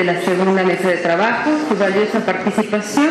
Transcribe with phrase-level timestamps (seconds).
[0.00, 3.10] de la segunda mesa de trabajo su valiosa participación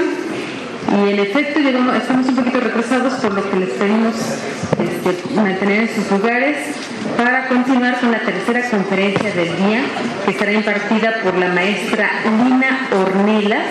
[0.92, 4.16] y en efecto estamos un poquito retrasados por lo que les pedimos
[4.72, 6.58] este, mantener en sus lugares
[7.16, 9.82] para continuar con la tercera conferencia del día
[10.26, 12.10] que será impartida por la maestra
[12.44, 13.68] Lina Ornelas.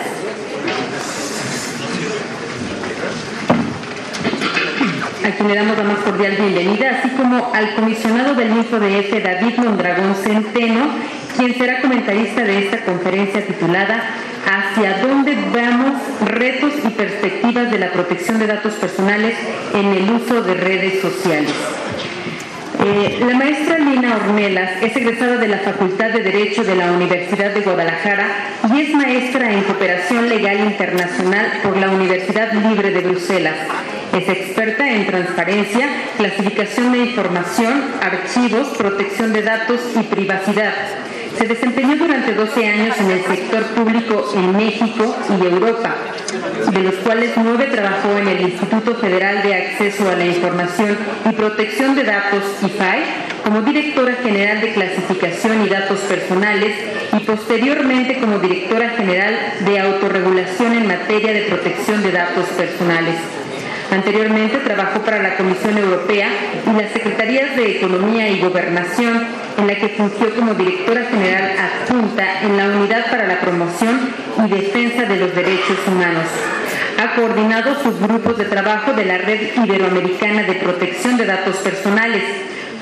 [5.26, 9.58] A quien le damos la más cordial bienvenida, así como al comisionado del InfoDF, David
[9.58, 10.86] Mondragón Centeno,
[11.38, 14.02] quien será comentarista de esta conferencia titulada
[14.44, 19.36] Hacia dónde vamos, retos y perspectivas de la protección de datos personales
[19.74, 21.52] en el uso de redes sociales.
[22.84, 27.52] Eh, la maestra Lina Ornelas es egresada de la Facultad de Derecho de la Universidad
[27.52, 28.26] de Guadalajara
[28.74, 33.56] y es maestra en Cooperación Legal Internacional por la Universidad Libre de Bruselas.
[34.12, 40.72] Es experta en transparencia, clasificación de información, archivos, protección de datos y privacidad.
[41.38, 45.94] Se desempeñó durante 12 años en el sector público en México y Europa,
[46.72, 50.98] de los cuales nueve trabajó en el Instituto Federal de Acceso a la Información
[51.30, 53.02] y Protección de Datos, IFAI,
[53.44, 56.74] como directora general de clasificación y datos personales
[57.16, 63.14] y posteriormente como directora general de autorregulación en materia de protección de datos personales.
[63.90, 66.28] Anteriormente trabajó para la Comisión Europea
[66.66, 72.42] y las Secretarías de Economía y Gobernación, en la que fungió como directora general adjunta
[72.42, 74.10] en la Unidad para la Promoción
[74.44, 76.26] y Defensa de los Derechos Humanos.
[77.02, 82.22] Ha coordinado sus grupos de trabajo de la Red Iberoamericana de Protección de Datos Personales.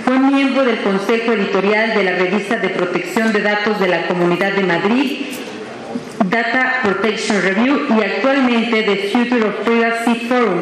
[0.04, 4.52] Fue miembro del Consejo Editorial de la Revista de Protección de Datos de la Comunidad
[4.52, 5.26] de Madrid
[6.30, 10.60] Data Protection Review y actualmente de Future of Privacy Forum,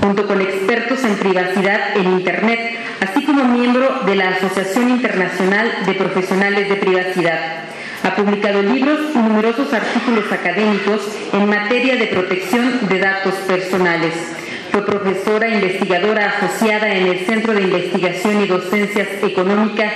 [0.00, 5.94] junto con expertos en privacidad en Internet, así como miembro de la Asociación Internacional de
[5.94, 7.64] Profesionales de Privacidad.
[8.04, 11.00] Ha publicado libros y numerosos artículos académicos
[11.32, 14.14] en materia de protección de datos personales.
[14.70, 19.92] Fue profesora investigadora asociada en el Centro de Investigación y Docencias Económicas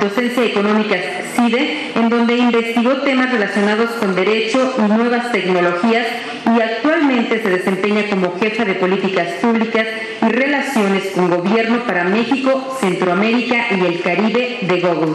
[0.00, 0.96] Docencia Económica
[1.34, 6.06] CIDE, en donde investigó temas relacionados con derecho y nuevas tecnologías
[6.44, 9.86] y actualmente se desempeña como jefa de políticas públicas
[10.20, 15.14] y relaciones con gobierno para México, Centroamérica y el Caribe de Google.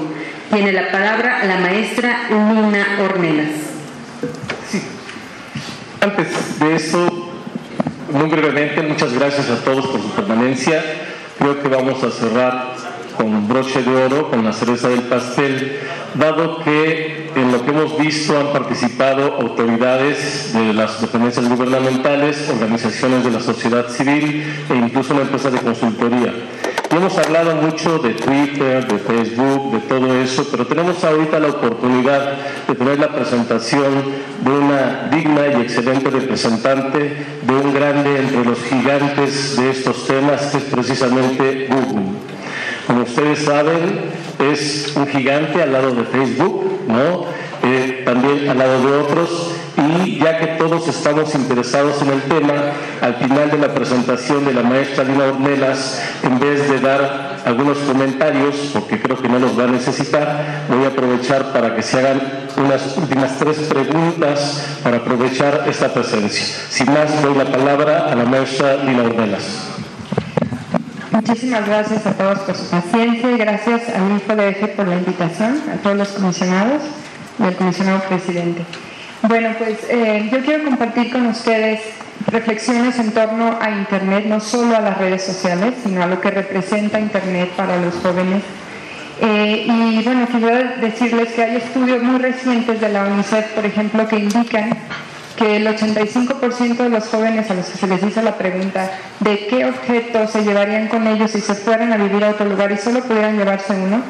[0.52, 3.50] Tiene la palabra la maestra Luna Ornelas.
[6.00, 7.31] Antes de eso,
[8.12, 10.84] muy brevemente, muchas gracias a todos por su permanencia.
[11.38, 12.75] Creo que vamos a cerrar
[13.17, 15.79] con broche de oro, con la cereza del pastel,
[16.13, 23.23] dado que en lo que hemos visto han participado autoridades de las dependencias gubernamentales, organizaciones
[23.23, 26.33] de la sociedad civil e incluso una empresa de consultoría.
[26.89, 31.49] Y hemos hablado mucho de Twitter, de Facebook, de todo eso, pero tenemos ahorita la
[31.49, 32.34] oportunidad
[32.67, 34.05] de tener la presentación
[34.44, 40.41] de una digna y excelente representante de un grande entre los gigantes de estos temas,
[40.44, 42.37] que es precisamente Google.
[42.88, 44.00] Como ustedes saben,
[44.40, 47.25] es un gigante al lado de Facebook, ¿no?
[47.64, 49.52] Eh, también al lado de otros.
[49.78, 52.53] Y ya que todos estamos interesados en el tema,
[53.02, 57.78] al final de la presentación de la maestra Lina Ornelas, en vez de dar algunos
[57.80, 62.00] comentarios, porque creo que no los va a necesitar, voy a aprovechar para que se
[62.00, 62.22] hagan
[62.58, 66.46] unas últimas tres preguntas para aprovechar esta presencia.
[66.70, 69.78] Sin más, doy la palabra a la maestra Lina Ornelas.
[71.17, 75.78] Muchísimas gracias a todos por su paciencia y gracias al InfoDF por la invitación, a
[75.81, 76.83] todos los comisionados
[77.39, 78.61] y al comisionado presidente.
[79.23, 81.81] Bueno, pues eh, yo quiero compartir con ustedes
[82.28, 86.29] reflexiones en torno a Internet, no solo a las redes sociales, sino a lo que
[86.29, 88.44] representa Internet para los jóvenes.
[89.19, 94.08] Eh, y bueno, quiero decirles que hay estudios muy recientes de la UNICEF, por ejemplo,
[94.08, 94.70] que indican
[95.37, 99.47] que el 85% de los jóvenes a los que se les hizo la pregunta de
[99.47, 102.78] qué objetos se llevarían con ellos si se fueran a vivir a otro lugar y
[102.78, 104.01] solo pudieran llevarse uno,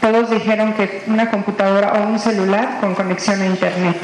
[0.00, 3.96] todos dijeron que una computadora o un celular con conexión a Internet.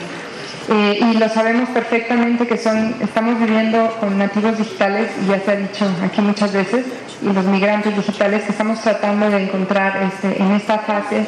[0.69, 5.53] Eh, y lo sabemos perfectamente que son, estamos viviendo con nativos digitales, y ya se
[5.53, 6.85] ha dicho aquí muchas veces,
[7.23, 11.25] y los migrantes digitales, que estamos tratando de encontrar este, en esta fase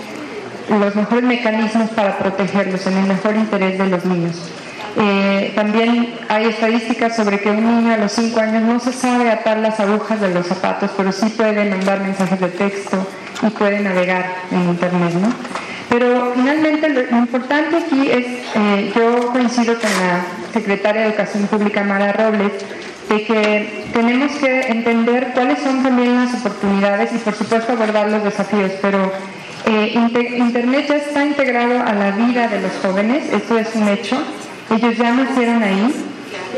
[0.69, 4.37] los mejores mecanismos para protegerlos en el mejor interés de los niños.
[5.01, 9.31] Eh, también hay estadísticas sobre que un niño a los 5 años no se sabe
[9.31, 13.07] atar las agujas de los zapatos, pero sí puede mandar mensajes de texto
[13.43, 15.15] y puede navegar en Internet.
[15.15, 15.33] ¿no?
[15.89, 21.85] Pero finalmente lo importante aquí es, eh, yo coincido con la secretaria de Educación Pública,
[21.85, 22.53] Mara Robles,
[23.09, 28.25] de que tenemos que entender cuáles son también las oportunidades y por supuesto abordar los
[28.25, 29.13] desafíos, pero
[29.67, 29.93] Eh,
[30.39, 34.17] Internet ya está integrado a la vida de los jóvenes, esto es un hecho.
[34.71, 36.09] Ellos ya nacieron ahí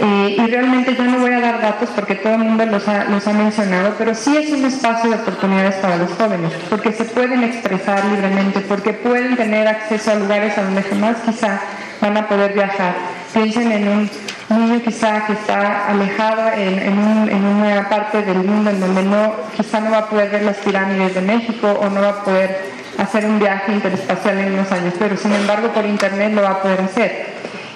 [0.01, 3.05] eh, y realmente yo no voy a dar datos porque todo el mundo los ha,
[3.05, 7.05] los ha mencionado, pero sí es un espacio de oportunidades para los jóvenes, porque se
[7.05, 11.61] pueden expresar libremente, porque pueden tener acceso a lugares a donde jamás quizá
[12.01, 12.95] van a poder viajar.
[13.33, 14.11] Piensen en un
[14.49, 19.81] niño quizá que está alejado en, en, una parte del mundo en donde no, quizá
[19.81, 22.59] no va a poder ver las pirámides de México o no va a poder
[22.99, 26.63] hacer un viaje interespacial en unos años, pero sin embargo por internet lo va a
[26.63, 27.30] poder hacer.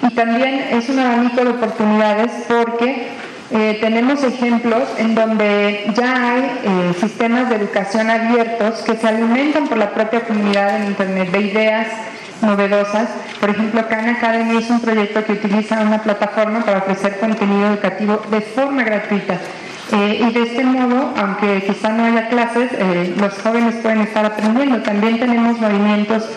[0.05, 3.07] Y también es un abanico de oportunidades porque
[3.51, 9.67] eh, tenemos ejemplos en donde ya hay eh, sistemas de educación abiertos que se alimentan
[9.67, 11.87] por la propia comunidad en Internet de ideas
[12.41, 13.09] novedosas.
[13.39, 18.21] Por ejemplo, Khan Academy es un proyecto que utiliza una plataforma para ofrecer contenido educativo
[18.29, 19.39] de forma gratuita.
[19.91, 22.71] Eh, y de este modo, aunque quizá no haya clases,
[23.17, 24.81] los jóvenes pueden estar aprendiendo.
[24.81, 26.29] También tenemos movimientos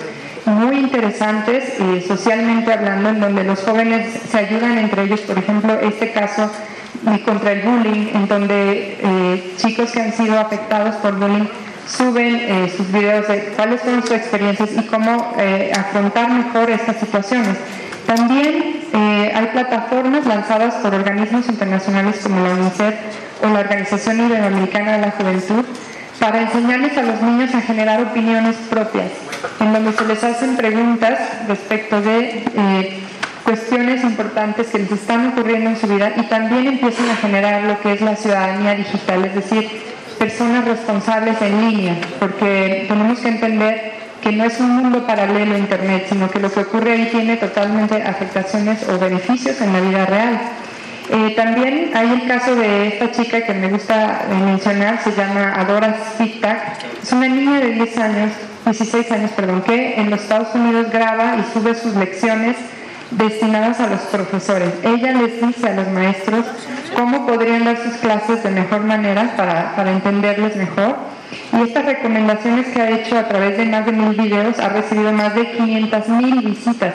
[0.48, 5.78] muy interesantes eh, socialmente hablando, en donde los jóvenes se ayudan entre ellos, por ejemplo,
[5.80, 6.50] este caso
[7.24, 11.46] contra el bullying, en donde eh, chicos que han sido afectados por bullying
[11.86, 15.34] suben eh, sus videos de cuáles fueron sus experiencias y cómo
[15.74, 17.56] afrontar mejor estas situaciones.
[18.06, 22.94] También hay plataformas lanzadas por organismos internacionales como la UNICEF
[23.42, 25.64] o la Organización Iberoamericana de la Juventud
[26.18, 29.10] para enseñarles a los niños a generar opiniones propias,
[29.60, 33.00] en donde se les hacen preguntas respecto de eh,
[33.44, 37.80] cuestiones importantes que les están ocurriendo en su vida y también empiezan a generar lo
[37.80, 39.70] que es la ciudadanía digital, es decir,
[40.18, 43.92] personas responsables en línea, porque tenemos que entender
[44.22, 47.36] que no es un mundo paralelo a Internet, sino que lo que ocurre ahí tiene
[47.36, 50.40] totalmente afectaciones o beneficios en la vida real.
[51.10, 55.54] Eh, también hay el caso de esta chica que me gusta eh, mencionar, se llama
[55.54, 56.84] Adora Spivak.
[57.02, 58.32] Es una niña de 10 años,
[58.66, 62.56] 16 años, perdón, que en los Estados Unidos graba y sube sus lecciones
[63.10, 64.70] destinadas a los profesores.
[64.82, 66.44] Ella les dice a los maestros
[66.94, 70.96] cómo podrían dar sus clases de mejor manera para, para entenderles mejor.
[71.54, 75.10] Y estas recomendaciones que ha hecho a través de más de mil videos ha recibido
[75.12, 76.94] más de 500 mil visitas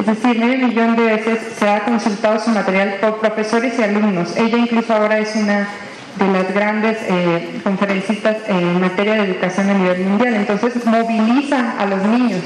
[0.00, 4.34] es decir, medio millón de veces se ha consultado su material por profesores y alumnos.
[4.34, 5.68] Ella incluso ahora es una
[6.16, 10.34] de las grandes eh, conferencistas en materia de educación a nivel mundial.
[10.34, 12.40] Entonces moviliza a los niños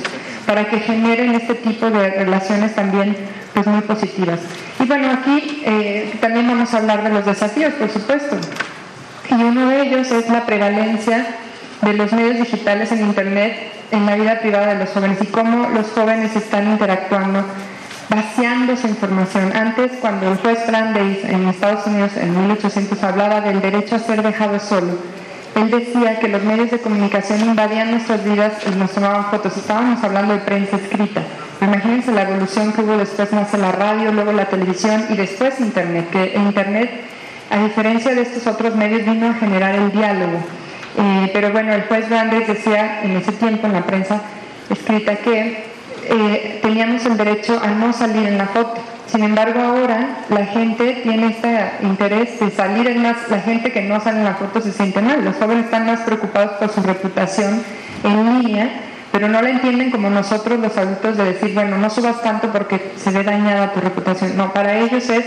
[0.47, 3.17] para que generen este tipo de relaciones también
[3.53, 4.41] pues, muy positivas.
[4.81, 8.37] Y bueno, aquí eh, también vamos a hablar de los desafíos, por supuesto.
[9.31, 11.25] Y uno de ellos es la prevalencia
[11.83, 15.69] de los medios digitales en Internet en la vida privada de los jóvenes y cómo
[15.69, 17.45] los jóvenes están interactuando,
[18.09, 19.53] vaciando su información.
[19.55, 24.23] Antes, cuando el juez Brandeis en Estados Unidos en 1800 hablaba del derecho a ser
[24.23, 24.99] dejado solo,
[25.55, 29.57] él decía que los medios de comunicación invadían nuestras vidas y nos tomaban fotos.
[29.57, 31.23] Estábamos hablando de prensa escrita.
[31.61, 36.11] Imagínense la evolución que hubo después, nace la radio, luego la televisión y después Internet,
[36.11, 36.91] que Internet,
[37.51, 40.41] a diferencia de estos otros medios, vino a generar el diálogo
[40.97, 44.21] eh, pero bueno, el juez Brandes decía en ese tiempo en la prensa
[44.71, 45.65] escrita que
[46.09, 48.81] eh, teníamos el derecho a no salir en la foto.
[49.07, 53.83] Sin embargo, ahora la gente tiene este interés de salir, en más, la gente que
[53.83, 55.25] no sale en la foto se siente mal.
[55.25, 57.63] Los jóvenes están más preocupados por su reputación
[58.03, 58.71] en línea,
[59.13, 62.93] pero no la entienden como nosotros los adultos de decir, bueno, no subas tanto porque
[62.97, 64.37] se ve dañada tu reputación.
[64.37, 65.25] No, para ellos es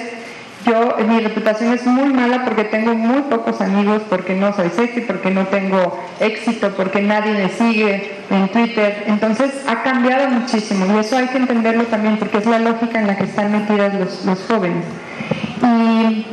[0.68, 5.02] yo, mi reputación es muy mala porque tengo muy pocos amigos, porque no soy sexy,
[5.02, 9.04] porque no tengo éxito, porque nadie me sigue en Twitter.
[9.08, 13.08] Entonces ha cambiado muchísimo y eso hay que entenderlo también porque es la lógica en
[13.08, 14.86] la que están metidas los, los jóvenes.
[15.62, 16.26] Y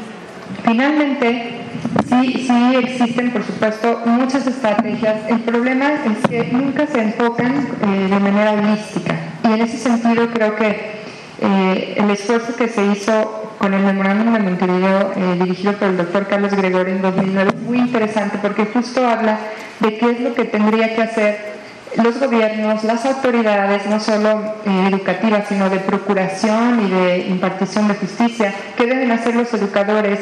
[0.65, 1.61] finalmente,
[2.09, 5.17] sí, sí existen, por supuesto, muchas estrategias.
[5.29, 9.15] El problema es que nunca se enfocan eh, de manera holística.
[9.49, 10.95] Y en ese sentido creo que
[11.41, 15.97] eh, el esfuerzo que se hizo con el memorándum de Montevideo eh, dirigido por el
[15.97, 19.39] doctor Carlos Gregorio en 2009 es muy interesante porque justo habla
[19.81, 21.55] de qué es lo que tendría que hacer
[21.97, 27.95] los gobiernos, las autoridades, no solo eh, educativas, sino de procuración y de impartición de
[27.95, 30.19] justicia, qué deben hacer los educadores,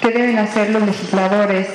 [0.00, 1.66] qué deben hacer los legisladores.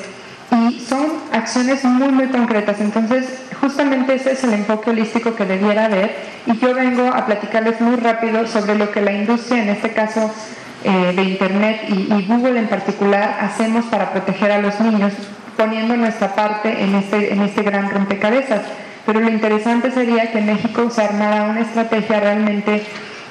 [0.51, 2.79] Y son acciones muy, muy concretas.
[2.81, 3.25] Entonces,
[3.59, 6.15] justamente ese es el enfoque holístico que debiera haber.
[6.45, 10.31] Y yo vengo a platicarles muy rápido sobre lo que la industria, en este caso
[10.83, 15.13] eh, de Internet y, Google en particular hacemos para proteger a los niños
[15.57, 18.61] poniendo nuestra parte en este, en este gran rompecabezas.
[19.05, 22.83] Pero lo interesante sería que México se armara una estrategia realmente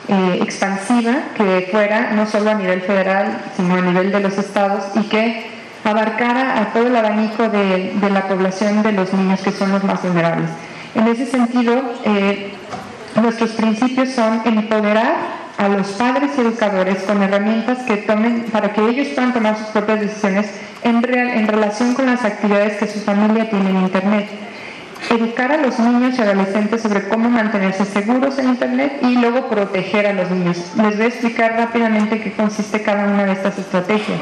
[0.09, 4.85] eh, expansiva que fuera no solo a nivel federal, sino a nivel de los estados
[4.95, 5.47] y que
[5.85, 9.83] abarcara a todo el abanico de, de la población de los niños que son los
[9.85, 10.51] más vulnerables.
[10.95, 12.53] En ese sentido, eh,
[13.21, 18.81] nuestros principios son empoderar a los padres y educadores con herramientas que tomen para que
[18.81, 20.47] ellos puedan tomar sus propias decisiones
[20.83, 24.27] en, en relación con las actividades que su familia tiene en Internet.
[25.11, 30.07] Educar a los niños y adolescentes sobre cómo mantenerse seguros en Internet y luego proteger
[30.07, 30.73] a los niños.
[30.77, 34.21] Les voy a explicar rápidamente qué consiste cada una de estas estrategias.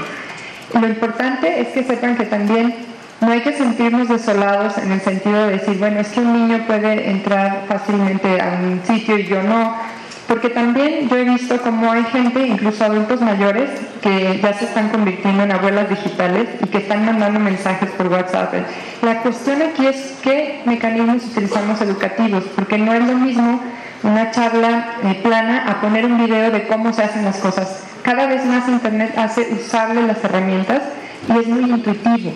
[0.75, 2.75] Lo importante es que sepan que también
[3.21, 6.65] no hay que sentirnos desolados en el sentido de decir, bueno, es que un niño
[6.67, 9.77] puede entrar fácilmente a un sitio y yo no,
[10.29, 13.71] porque también yo he visto como hay gente, incluso adultos mayores,
[14.03, 18.53] que ya se están convirtiendo en abuelas digitales y que están mandando mensajes por WhatsApp.
[19.03, 23.61] La cuestión aquí es qué mecanismos utilizamos educativos, porque no es lo mismo
[24.03, 27.85] una charla eh, plana a poner un video de cómo se hacen las cosas.
[28.03, 30.83] Cada vez más Internet hace usable las herramientas
[31.27, 32.33] y es muy intuitivo.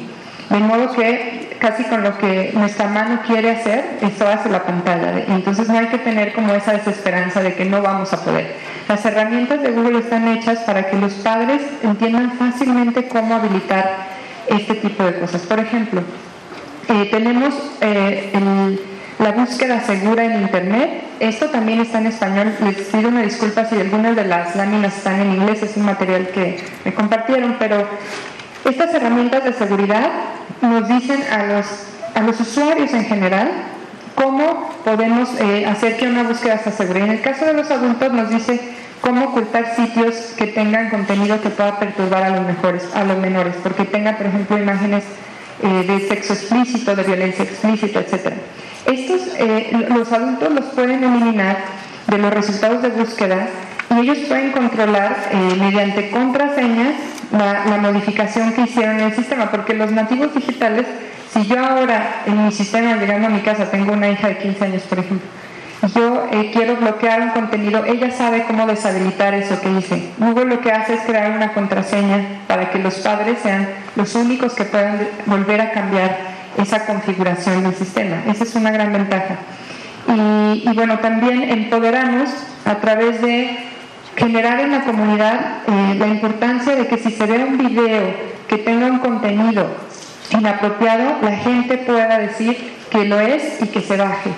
[0.49, 5.25] De modo que casi con lo que nuestra mano quiere hacer, eso hace la pantalla.
[5.28, 8.57] Entonces no hay que tener como esa desesperanza de que no vamos a poder.
[8.88, 14.09] Las herramientas de Google están hechas para que los padres entiendan fácilmente cómo habilitar
[14.49, 15.42] este tipo de cosas.
[15.42, 16.02] Por ejemplo,
[16.88, 18.33] eh, tenemos eh,
[19.21, 20.90] la búsqueda segura en Internet.
[21.21, 22.54] Esto también está en español.
[22.64, 25.62] Les pido una disculpa si algunas de las láminas están en inglés.
[25.62, 27.87] Es un material que me compartieron, pero
[28.64, 30.11] estas herramientas de seguridad
[30.61, 31.66] nos dicen a los,
[32.14, 33.50] a los usuarios en general
[34.14, 37.00] cómo podemos eh, hacer que una búsqueda sea segura.
[37.00, 38.61] en el caso de los adultos nos dice
[39.00, 43.54] cómo ocultar sitios que tengan contenido que pueda perturbar a los, mejores, a los menores,
[43.62, 45.02] porque tenga, por ejemplo, imágenes
[45.62, 48.35] eh, de sexo explícito, de violencia explícita, etc.
[48.87, 51.59] Estos, eh, los adultos los pueden eliminar
[52.07, 53.49] de los resultados de búsqueda
[53.90, 55.16] y ellos pueden controlar
[55.59, 56.95] mediante contraseñas
[57.32, 60.86] la, modificación que hicieron en el sistema, porque los nativos digitales,
[61.32, 64.64] si yo ahora en mi sistema, llegando a mi casa, tengo una hija de 15
[64.64, 65.26] años, por ejemplo,
[65.94, 70.10] yo eh, quiero bloquear un contenido, ella sabe cómo deshabilitar eso que hice.
[70.18, 74.52] Google lo que hace es crear una contraseña para que los padres sean los únicos
[74.52, 76.16] que puedan volver a cambiar
[76.56, 78.22] esa configuración del sistema.
[78.28, 79.38] Esa es una gran ventaja.
[80.06, 82.30] Y, y bueno, también empoderamos
[82.64, 83.71] a través de
[84.16, 88.14] generar en la comunidad eh, la importancia de que si se ve un video
[88.49, 89.66] que tenga un contenido
[90.31, 92.57] inapropiado, la gente pueda decir
[92.90, 94.31] que lo es y que se baje.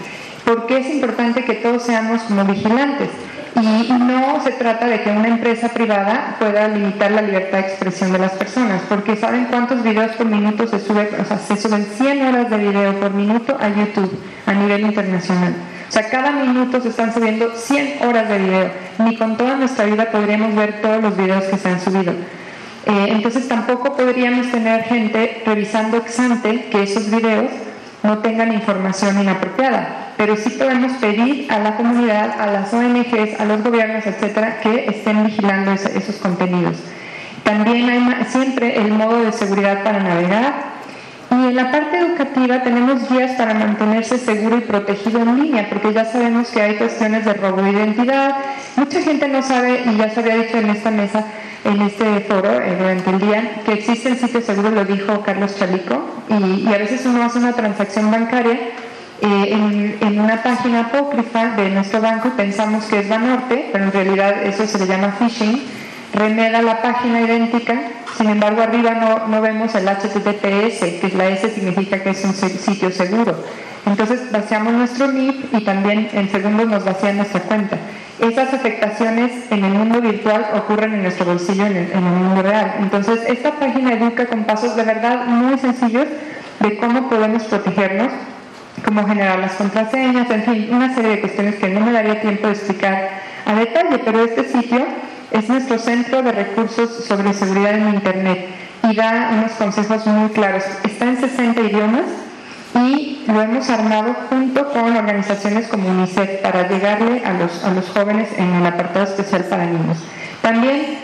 [0.45, 3.09] Porque es importante que todos seamos como vigilantes.
[3.57, 8.13] Y no se trata de que una empresa privada pueda limitar la libertad de expresión
[8.13, 11.09] de las personas, porque ¿saben cuántos videos por minuto se suben?
[11.21, 15.55] O sea, se suben 100 horas de video por minuto a YouTube a nivel internacional.
[15.89, 18.71] O sea, cada minuto se están subiendo 100 horas de video.
[18.99, 22.13] Ni con toda nuestra vida podríamos ver todos los videos que se han subido.
[22.87, 27.51] Eh, entonces tampoco podríamos tener gente revisando ex ante que esos videos
[28.03, 30.04] no tengan información inapropiada.
[30.17, 34.87] Pero sí podemos pedir a la comunidad, a las ONGs, a los gobiernos, etcétera, que
[34.87, 36.77] estén vigilando esos contenidos.
[37.43, 40.75] También hay siempre el modo de seguridad para navegar,
[41.31, 45.93] y en la parte educativa tenemos guías para mantenerse seguro y protegido en línea, porque
[45.93, 48.37] ya sabemos que hay cuestiones de robo de identidad.
[48.77, 51.25] Mucha gente no sabe, y ya se había dicho en esta mesa,
[51.65, 56.05] en este foro eh, durante el día, que existen sitios seguros, lo dijo Carlos Chalico,
[56.29, 58.59] y, a veces uno hace una transacción bancaria
[59.23, 63.93] eh, en, en, una página apócrifa de nuestro banco pensamos que es Banorte, pero en
[63.93, 65.63] realidad eso se le llama phishing,
[66.13, 67.75] remeda la página idéntica
[68.17, 72.33] sin embargo, arriba no, no vemos el HTTPS, que la S significa que es un
[72.33, 73.35] sitio seguro.
[73.87, 77.77] Entonces vaciamos nuestro NIP y también en segundos nos vacían nuestra cuenta.
[78.21, 82.43] Esas afectaciones en el mundo virtual ocurren en nuestro bolsillo en el, en el mundo
[82.43, 82.77] real.
[82.79, 86.07] Entonces esta página educa con pasos de verdad muy sencillos
[86.61, 88.13] de cómo podemos protegernos,
[88.85, 92.47] cómo generar las contraseñas, en fin, una serie de cuestiones que no me daría tiempo
[92.47, 93.09] de explicar
[93.47, 94.87] a detalle, pero este sitio
[95.31, 98.47] es nuestro centro de recursos sobre seguridad en Internet
[98.89, 100.65] y da unos consejos muy claros.
[100.85, 102.05] Está en 60 idiomas
[102.75, 107.89] y lo hemos armado junto con organizaciones como UNICEF para llegarle a los, a los
[107.89, 109.99] jóvenes en el apartado especial para niños.
[110.43, 110.99] También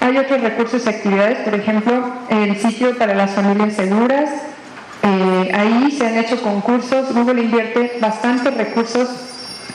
[0.00, 4.28] hay otros recursos y actividades, por ejemplo, el sitio para las familias seguras.
[5.06, 9.08] Eh, ahí se han hecho concursos, Google invierte bastantes recursos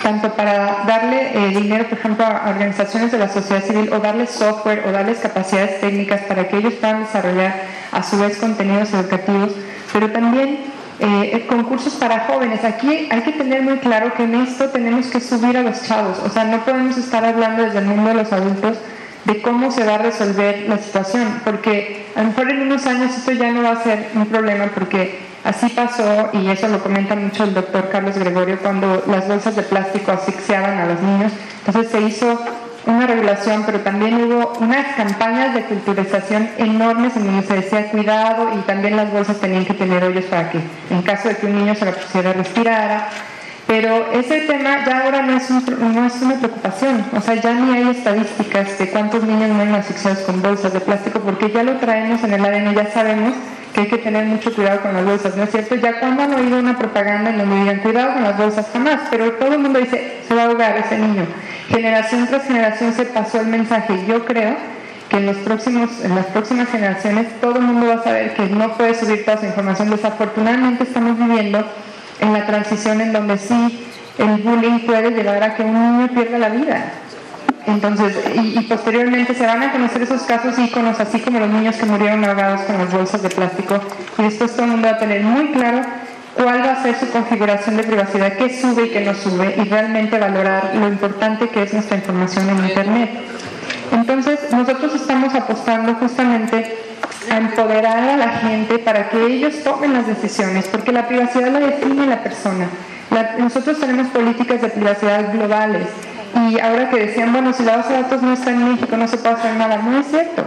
[0.01, 4.31] tanto para darle eh, dinero, por ejemplo, a organizaciones de la sociedad civil o darles
[4.31, 7.53] software o darles capacidades técnicas para que ellos puedan desarrollar
[7.91, 9.51] a su vez contenidos educativos,
[9.93, 10.61] pero también
[10.99, 12.63] eh, concursos para jóvenes.
[12.63, 16.17] Aquí hay que tener muy claro que en esto tenemos que subir a los chavos,
[16.25, 18.77] o sea, no podemos estar hablando desde el mundo de los adultos
[19.25, 23.15] de cómo se va a resolver la situación, porque a lo mejor en unos años
[23.15, 27.15] esto ya no va a ser un problema porque Así pasó, y eso lo comenta
[27.15, 31.31] mucho el doctor Carlos Gregorio, cuando las bolsas de plástico asfixiaban a los niños.
[31.65, 32.39] Entonces se hizo
[32.85, 38.49] una regulación, pero también hubo unas campañas de culturización enormes en donde se decía cuidado
[38.57, 40.59] y también las bolsas tenían que tener hoyos para que
[40.89, 43.07] en caso de que un niño se la pusiera respirara.
[43.69, 47.71] Pero ese tema ya ahora no es, no es una preocupación, o sea, ya ni
[47.71, 52.23] hay estadísticas de cuántos niños mueren asfixiados con bolsas de plástico porque ya lo traemos
[52.23, 53.35] en el ADN, ya sabemos
[53.71, 55.75] que hay que tener mucho cuidado con las bolsas, ¿no es cierto?
[55.75, 59.33] Ya cuando han oído una propaganda en donde digan cuidado con las bolsas, jamás, pero
[59.33, 61.27] todo el mundo dice, se va a ahogar ese niño.
[61.67, 64.03] Generación tras generación se pasó el mensaje.
[64.07, 64.55] Yo creo
[65.09, 68.47] que en, los próximos, en las próximas generaciones todo el mundo va a saber que
[68.47, 69.91] no puede subir toda esa información.
[69.91, 71.63] Desafortunadamente estamos viviendo
[72.19, 73.85] en la transición en donde sí
[74.17, 76.91] el bullying puede llevar a que un niño pierda la vida.
[77.65, 81.85] Entonces, y, posteriormente se van a conocer esos casos íconos, así como los niños que
[81.85, 83.79] murieron ahogados con las bolsas de plástico,
[84.17, 85.81] y después todo el mundo va a tener muy claro
[86.35, 89.69] cuál va a ser su configuración de privacidad, qué sube y qué no sube, y
[89.69, 93.09] realmente valorar lo importante que es nuestra información en Internet.
[93.91, 96.77] Entonces, nosotros estamos apostando justamente
[97.29, 101.59] a empoderar a la gente para que ellos tomen las decisiones, porque la privacidad la
[101.59, 102.67] define la persona.
[103.37, 105.87] nosotros tenemos políticas de privacidad globales
[106.49, 109.07] y ahora que decían, bueno, si la base de datos no está en México, no
[109.07, 110.45] se puede hacer nada, no es cierto.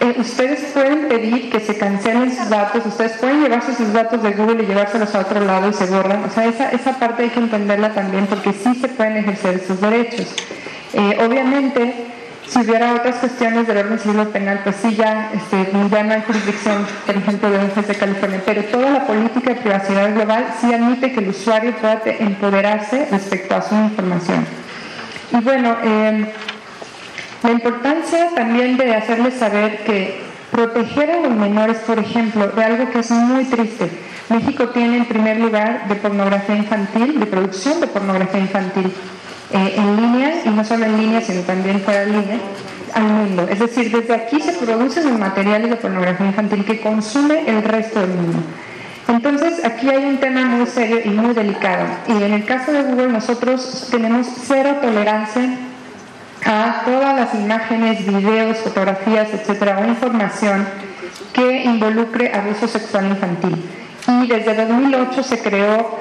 [0.00, 4.30] Eh, ustedes pueden pedir que se cancelen sus datos, ustedes pueden llevarse sus datos de
[4.32, 6.24] Google y llevárselos a otro lado y se borran.
[6.24, 9.80] O sea, esa, esa parte hay que entenderla también porque sí se pueden ejercer esos
[9.80, 10.34] derechos.
[10.92, 12.11] Eh, obviamente,
[12.52, 16.22] si hubiera otras cuestiones del orden civil penal, pues sí, ya, este, ya no hay
[16.26, 20.70] jurisdicción, por ejemplo, de un de California, pero toda la política de privacidad global sí
[20.70, 24.44] admite que el usuario pueda empoderarse respecto a su información.
[25.32, 26.26] Y bueno, em,
[27.42, 32.90] la importancia también de hacerles saber que proteger a los menores, por ejemplo, de algo
[32.90, 33.88] que es muy triste.
[34.28, 38.92] México tiene en primer lugar de pornografía infantil, de producción de pornografía infantil
[39.50, 42.38] eh, en línea, y no solo en línea, sino también fuera de línea,
[42.94, 43.46] al mundo.
[43.48, 48.00] Es decir, desde aquí se producen los materiales de pornografía infantil que consume el resto
[48.00, 48.38] del mundo.
[49.08, 51.86] Entonces, aquí hay un tema muy serio y muy delicado.
[52.08, 55.56] Y en el caso de Google, nosotros tenemos cero tolerancia
[56.44, 60.66] a todas las imágenes, videos, fotografías, etcétera, o información
[61.32, 63.62] que involucre abuso sexual infantil.
[64.22, 65.98] Y desde 2008 se creó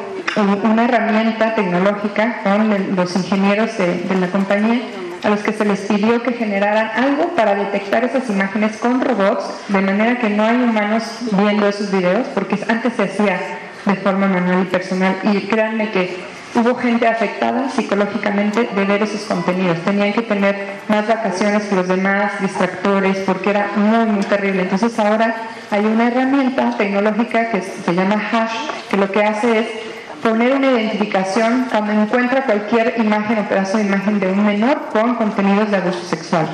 [0.63, 4.81] una herramienta tecnológica con los ingenieros de, de la compañía
[5.23, 9.43] a los que se les pidió que generaran algo para detectar esas imágenes con robots,
[9.67, 13.39] de manera que no hay humanos viendo esos videos, porque antes se hacía
[13.85, 15.15] de forma manual y personal.
[15.23, 16.17] Y créanme que
[16.55, 19.79] hubo gente afectada psicológicamente de ver esos contenidos.
[19.79, 20.55] Tenían que tener
[20.87, 24.63] más vacaciones que los demás, distractores, porque era muy, muy terrible.
[24.63, 25.35] Entonces ahora
[25.69, 29.90] hay una herramienta tecnológica que se llama Hash, que lo que hace es
[30.21, 35.15] poner una identificación cuando encuentra cualquier imagen o pedazo de imagen de un menor con
[35.15, 36.47] contenidos de abuso sexual.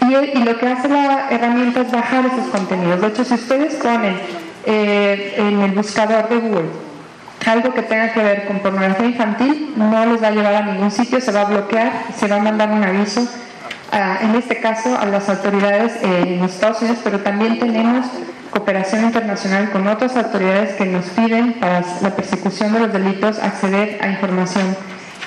[0.00, 3.00] Y, lo que hace la herramienta es bajar esos contenidos.
[3.00, 4.16] De hecho, si ustedes ponen
[4.64, 6.86] eh, en el buscador de Google
[7.46, 10.90] algo que tenga que ver con pornografía infantil, no les va a llevar a ningún
[10.90, 13.26] sitio, se va a bloquear, se va a mandar un aviso,
[13.92, 18.06] en este caso a las autoridades en Estados Unidos, pero también tenemos
[18.50, 23.98] cooperación internacional con otras autoridades que nos piden para la persecución de los delitos acceder
[24.02, 24.76] a información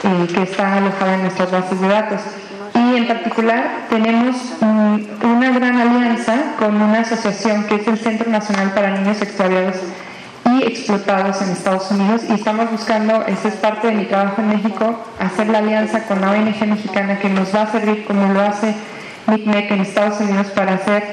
[0.04, 2.22] eh, que está alojada en nuestras bases de datos.
[2.74, 8.72] Y en particular tenemos una gran alianza con una asociación que es el Centro Nacional
[8.72, 9.76] para Niños Extraviados
[10.57, 14.49] y Explotados en Estados Unidos y estamos buscando, esa es parte de mi trabajo en
[14.49, 18.41] México, hacer la alianza con la ONG mexicana que nos va a servir como lo
[18.41, 18.73] hace
[19.27, 21.03] MICMEC en Estados Unidos para hacer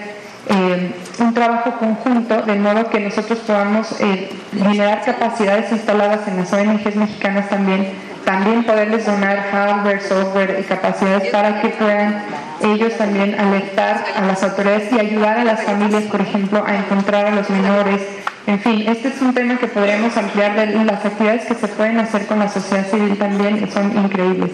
[0.49, 6.53] eh, un trabajo conjunto de modo que nosotros podamos eh, generar capacidades instaladas en las
[6.53, 7.89] ONGs mexicanas también,
[8.25, 12.23] también poderles donar hardware, software y capacidades para que puedan
[12.63, 17.27] ellos también alertar a las autoridades y ayudar a las familias, por ejemplo, a encontrar
[17.27, 18.01] a los menores.
[18.47, 21.99] En fin, este es un tema que podríamos ampliar de las actividades que se pueden
[21.99, 24.53] hacer con la sociedad civil también son increíbles.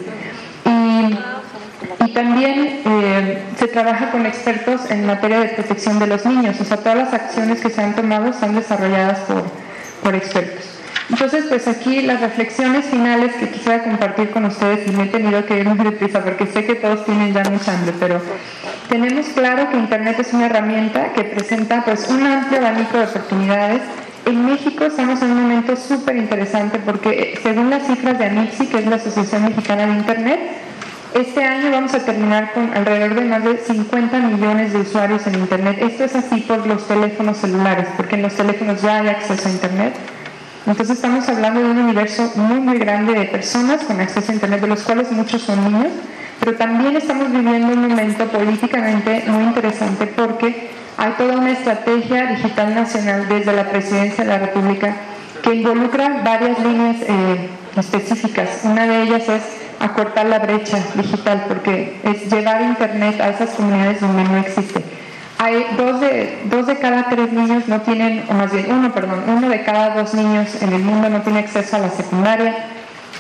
[2.04, 6.64] Y también eh, se trabaja con expertos en materia de protección de los niños, o
[6.64, 9.44] sea, todas las acciones que se han tomado están desarrolladas por,
[10.02, 10.81] por expertos.
[11.12, 15.44] Entonces, pues aquí las reflexiones finales que quisiera compartir con ustedes, y me he tenido
[15.44, 18.18] que ir muy deprisa porque sé que todos tienen ya mucha hambre, pero
[18.88, 23.82] tenemos claro que Internet es una herramienta que presenta pues un amplio abanico de oportunidades.
[24.24, 28.66] En México estamos en un momento súper interesante porque eh, según las cifras de ANIPSI,
[28.68, 30.40] que es la Asociación Mexicana de Internet,
[31.14, 35.34] este año vamos a terminar con alrededor de más de 50 millones de usuarios en
[35.34, 35.76] Internet.
[35.78, 39.52] Esto es así por los teléfonos celulares, porque en los teléfonos ya hay acceso a
[39.52, 39.94] Internet.
[40.66, 44.60] Entonces estamos hablando de un universo muy, muy grande de personas con acceso a Internet,
[44.60, 45.92] de los cuales muchos son niños,
[46.38, 52.74] pero también estamos viviendo un momento políticamente muy interesante porque hay toda una estrategia digital
[52.74, 54.96] nacional desde la Presidencia de la República
[55.42, 58.60] que involucra varias líneas eh, específicas.
[58.62, 59.42] Una de ellas es
[59.80, 64.84] acortar la brecha digital, porque es llevar Internet a esas comunidades donde no existe.
[65.42, 69.24] Hay dos de, dos de cada tres niños no tienen, o más bien uno, perdón,
[69.26, 72.54] uno de cada dos niños en el mundo no tiene acceso a la secundaria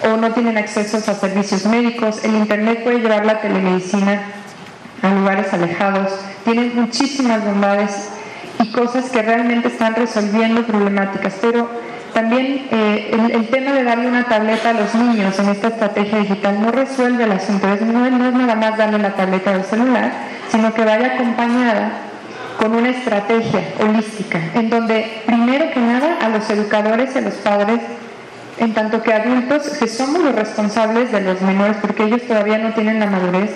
[0.04, 2.24] o no tienen acceso a servicios médicos.
[2.24, 4.22] El Internet puede llevar la telemedicina
[5.02, 6.12] a lugares alejados.
[6.44, 8.10] Tienen muchísimas bondades
[8.62, 11.68] y cosas que realmente están resolviendo problemáticas, pero
[12.14, 16.62] también eh, el, tema de darle una tableta a los niños en esta estrategia digital
[16.62, 20.12] no resuelve el asunto, no, no es nada más darle la tableta al celular,
[20.52, 22.11] sino que vaya acompañada
[22.58, 27.34] con una estrategia holística, en donde primero que nada a los educadores y a los
[27.34, 27.80] padres,
[28.58, 32.72] en tanto que adultos, que somos los responsables de los menores, porque ellos todavía no
[32.74, 33.50] tienen la madurez,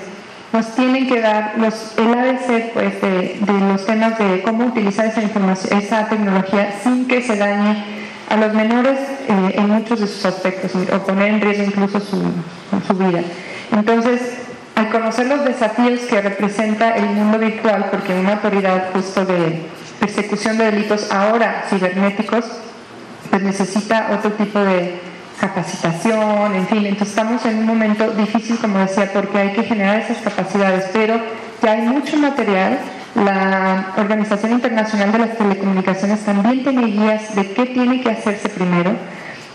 [0.53, 3.37] nos tienen que dar los, el ABC pues, de,
[3.69, 7.85] los temas de cómo utilizar esa información, esa tecnología sin que se dañe
[8.29, 12.23] a los menores eh, en muchos de sus aspectos o poner en riesgo incluso su,
[12.87, 13.23] su vida.
[13.73, 14.46] Entonces,
[14.77, 19.63] al conocer los desafíos que representa el mundo virtual, porque una autoridad justo de
[19.99, 22.45] persecución de delitos ahora cibernéticos,
[23.31, 25.01] pues necesita otro tipo de
[25.41, 29.99] capacitación, en fin, entonces estamos en un momento difícil, como decía, porque hay que generar
[30.01, 31.21] esas capacidades, pero
[31.63, 32.79] ya hay mucho material,
[33.15, 38.91] la Organización Internacional de las Telecomunicaciones también tiene guías de qué tiene que hacerse primero.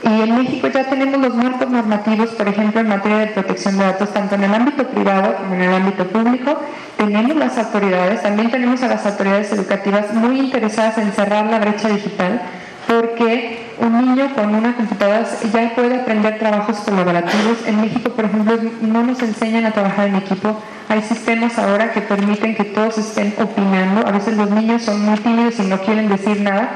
[0.03, 3.83] Y en México ya tenemos los marcos normativos, por ejemplo, en materia de protección de
[3.83, 6.59] datos, tanto en el ámbito privado como en el ámbito público.
[6.97, 11.87] Tenemos las autoridades, también tenemos a las autoridades educativas muy interesadas en cerrar la brecha
[11.87, 12.41] digital,
[12.87, 17.59] porque un niño con una computadora ya puede aprender trabajos colaborativos.
[17.67, 20.59] En México, por ejemplo, no nos enseñan a trabajar en equipo,
[20.89, 24.05] hay sistemas ahora que permiten que todos estén opinando.
[24.07, 26.69] A veces los niños son muy tímidos y no quieren decir nada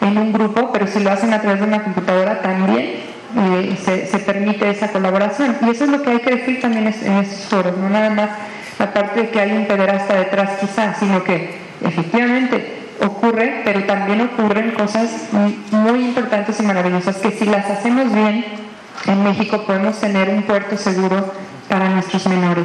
[0.00, 4.18] en un grupo, pero si lo hacen a través de una computadora también eh, se,
[4.18, 5.56] permite esa colaboración.
[5.62, 8.30] Y eso es lo que hay que decir también en estos foros, no nada más
[8.78, 14.22] la parte de que hay un pederasta detrás quizás, sino que efectivamente ocurre, pero también
[14.22, 15.28] ocurren cosas
[15.70, 18.44] muy importantes y maravillosas que si las hacemos bien
[19.06, 21.32] en México podemos tener un puerto seguro
[21.68, 22.64] para nuestros menores.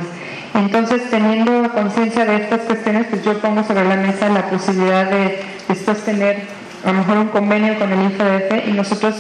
[0.54, 5.44] Entonces, teniendo conciencia de estas cuestiones, pues yo pongo sobre la mesa la posibilidad de
[5.68, 6.44] después tener
[6.86, 9.16] a lo mejor un convenio con el INFDF y nosotros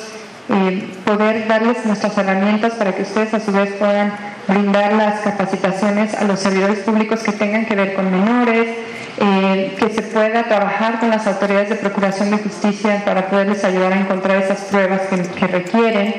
[0.50, 4.14] eh, poder darles nuestras herramientas para que ustedes a su vez puedan
[4.48, 8.70] brindar las capacitaciones a los servidores públicos que tengan que ver con menores,
[9.18, 13.94] eh, que se pueda trabajar con las autoridades de procuración de justicia para poderles ayudar
[13.94, 15.02] a encontrar esas pruebas
[15.40, 16.14] que requieren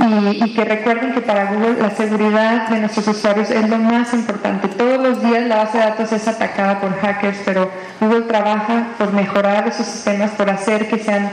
[0.00, 4.68] y, que recuerden que para Google la seguridad de nuestros usuarios es lo más importante.
[4.68, 9.12] Todos los días la base de datos es atacada por hackers, pero Google trabaja por
[9.12, 11.30] mejorar esos sistemas, por hacer que sean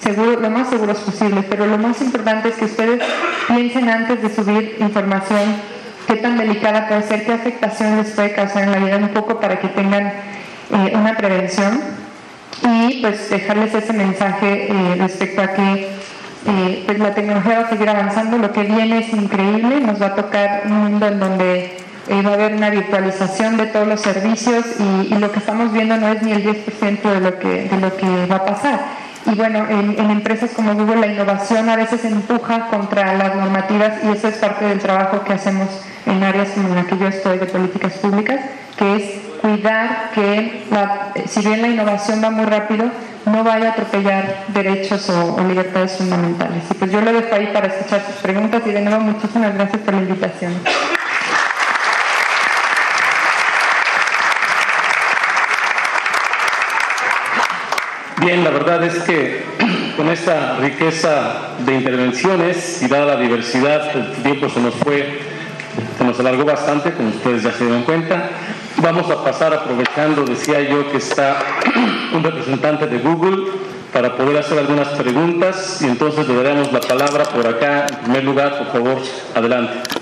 [0.00, 1.44] seguros, lo más seguros posibles.
[1.48, 3.02] Pero lo más importante es que ustedes
[3.48, 5.56] piensen antes de subir información
[6.06, 9.40] qué tan delicada puede ser, qué afectación les puede causar en la vida, un poco
[9.40, 11.80] para que tengan eh, una prevención
[12.62, 15.93] y pues dejarles ese mensaje eh, respecto a que
[16.46, 20.06] eh, pues la tecnología va a seguir avanzando, lo que viene es increíble, nos va
[20.06, 21.76] a tocar un mundo en donde
[22.08, 25.96] eh, va a haber una virtualización de todos los servicios y, lo que estamos viendo
[25.96, 29.03] no es ni el 10% de lo, que, de lo que va a pasar.
[29.26, 34.08] Y bueno, en, empresas como Google la innovación a veces empuja contra las normativas y
[34.08, 35.68] eso es parte del trabajo que hacemos
[36.04, 38.40] en áreas como la que yo estoy de políticas públicas,
[38.76, 39.02] que es
[39.40, 40.64] cuidar que
[41.26, 42.90] si bien la innovación va muy rápido,
[43.26, 46.64] no vaya a atropellar derechos o, libertades fundamentales.
[46.70, 49.80] Y pues yo lo dejo ahí para escuchar sus preguntas y de nuevo muchísimas gracias
[49.82, 50.52] por la invitación.
[58.24, 59.44] Bien, la verdad es que
[59.98, 65.20] con esta riqueza de intervenciones y dada la diversidad, el tiempo se nos fue,
[65.98, 68.30] se nos alargó bastante, como ustedes ya se dieron cuenta.
[68.78, 71.36] Vamos a pasar aprovechando, decía yo, que está
[72.14, 73.52] un representante de Google
[73.92, 77.84] para poder hacer algunas preguntas y entonces le daremos la palabra por acá.
[77.90, 79.02] En primer lugar, por favor,
[79.34, 79.93] adelante.